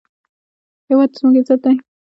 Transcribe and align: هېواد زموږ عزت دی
هېواد 0.87 1.09
زموږ 1.17 1.35
عزت 1.39 1.59
دی 1.63 1.75